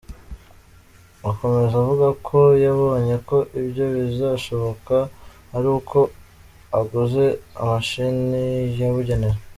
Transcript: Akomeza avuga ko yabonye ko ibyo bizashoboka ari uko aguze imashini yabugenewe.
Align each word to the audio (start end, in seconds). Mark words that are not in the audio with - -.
Akomeza 1.29 1.73
avuga 1.81 2.07
ko 2.27 2.39
yabonye 2.65 3.15
ko 3.27 3.37
ibyo 3.59 3.85
bizashoboka 3.95 4.95
ari 5.55 5.67
uko 5.77 5.99
aguze 6.79 7.25
imashini 7.61 8.43
yabugenewe. 8.79 9.37